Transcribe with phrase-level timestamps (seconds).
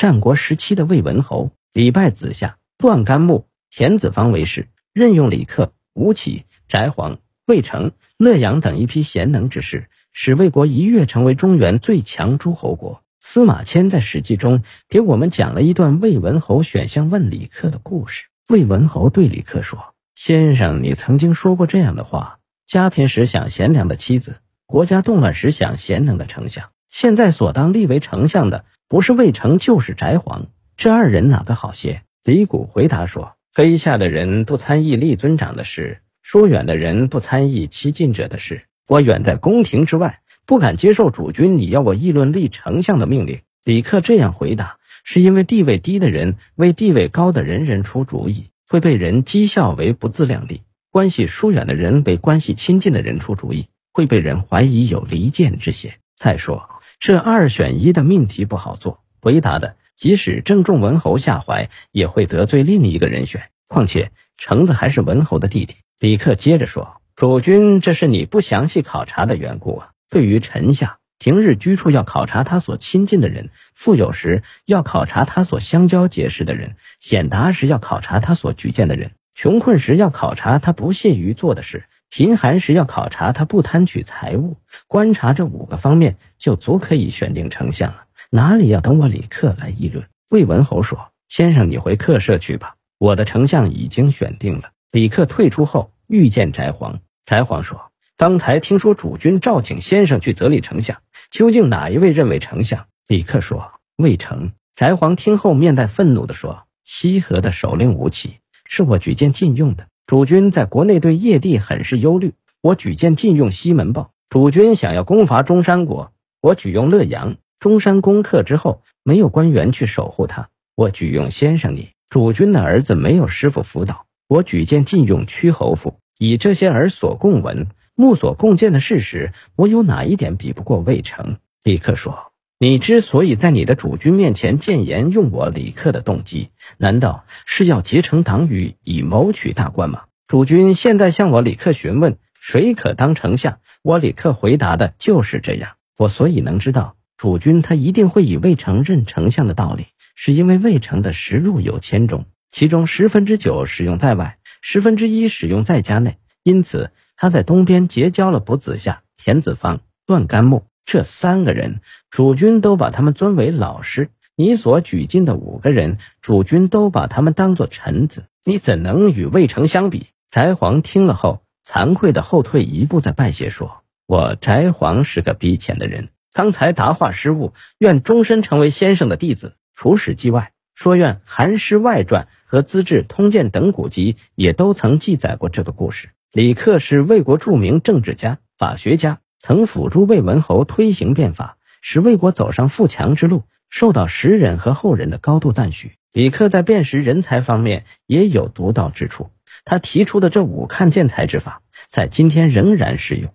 [0.00, 13.02] 战国时期的魏文侯李拜子下，段干木、田子方为氏，任用李克、吴起、翟黄、魏成、乐阳等一批贤能之士，使魏国一跃成为中原最强诸侯国。
[13.20, 18.28] 司马迁在《史记》中给我们讲了一段魏文侯选相问李克的故事。
[18.48, 26.70] 魏文侯对李克说：“先生，你曾经说过这样的话：家贫时想贤良的妻子，国家动乱时想贤能的丞相。
[26.88, 38.64] 现在所当立为丞相的，不是魏成就是翟黄，这二人哪个好些？”李谷回答说：“麾下的人不参议立尊长的事，疏远的人不参议欺近者的事。
[38.86, 43.42] 我远在宫廷之外。”不敢接受主君你要我议论立丞相的命令。
[43.62, 55.94] 李克这样回答，是因为地位低的人为地位高的人人出主意，会被人讥笑为不自量力；关系疏远的人为关系亲近的人出主意，会被人怀疑有离间之嫌。
[56.16, 56.68] 再说，
[57.00, 63.44] 这二选一的命题不好做，回答的即使正中文侯下怀，也会得罪另一个人选。
[63.68, 65.76] 况且橙子还是文侯的弟弟。
[65.98, 84.56] 李克接着说：“主君，这是你不详细考察的缘故啊。”对于臣下，平日居处要考察他所亲近的人，富有时要考察他所相交结识的人，显达时要考察他所举荐的人，穷困时要考察他不屑于做的事，贫寒时要考察他不贪取财物。
[84.88, 88.04] 观察这五个方面，就足可以选定丞相了。
[88.30, 90.04] 哪里要等我李克来议论？
[90.28, 97.00] 魏文侯说：“先生，你回客舍去吧，我的丞相已经选定了。”李克退出后，遇见翟黄。
[97.24, 97.90] 翟黄说。
[98.16, 100.98] 刚才听说主君召请先生去择立丞相，
[101.30, 102.86] 究竟哪一位认为丞相？
[103.06, 109.86] 李克说：“魏成。”翟黄听后面带愤怒地说：“西河的首令吴起是我举荐禁用的。
[110.10, 114.10] 主君在国内对叶帝很是忧虑，我举荐禁用西门豹。
[114.28, 117.36] 主君想要攻伐中山国，我举用乐阳。
[117.60, 121.90] 中山攻克之后，没有官员去守护他，我举用先生你。
[122.08, 125.94] 主君的儿子没有师傅辅导，我举荐禁用屈侯父。
[126.18, 131.36] 以这些儿所共闻。”目所共见的事实，我有哪一点比不过魏成？
[131.62, 132.18] 立刻说
[132.62, 145.70] ：“你之所以在你的主君面前谏言用我李克的动机，难道是要结成党羽以谋取大官吗？”主君现在向我李克询问谁可当丞相，我李克回答的就是这样。
[145.96, 156.90] 我所以能知道主君他一定会以魏成任丞相的道理，是因为魏成的实录有千种，其中十分之九使用在外，十分之一使用在家内，因此。
[157.16, 164.10] 他在东边结交了卜子夏、田子方、段干木这三个人，主君都把他们尊为老师。
[164.34, 170.08] 你所举进的五个人，主君都把他们当做臣子，你怎能与魏成相比？
[170.32, 179.54] 翟黄听了后，惭愧的后退一步，再拜谢说：“我翟黄是个逼浅的人，刚才答话失误，愿终身成为先生的弟子。
[179.76, 195.92] 除史记外，说愿《韩诗外传》和《资治通鉴》等古籍也都曾记载过这个故事。”李克是魏国著名政治家、法学家，曾辅助魏文侯推行变法，使魏国走上富强之路，受到时人和后人的高度赞许。
[196.12, 199.30] 李克在辨识人才方面也有独到之处，
[199.64, 203.32] 他提出的这五看见才之法，在今天仍然适用。